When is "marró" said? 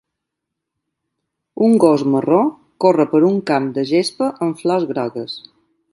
2.15-2.39